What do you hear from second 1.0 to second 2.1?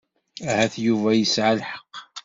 yesɛa lḥeqq.